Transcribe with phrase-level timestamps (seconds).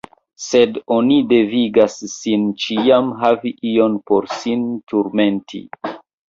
[0.43, 5.63] Sed oni devigas sin ĉiam havi ion por sin turmenti!